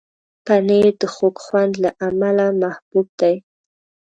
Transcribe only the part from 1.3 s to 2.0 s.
خوند له